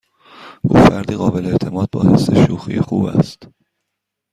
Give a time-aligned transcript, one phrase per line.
[0.63, 3.47] او فردی قابل اعتماد با حس شوخی خوب است.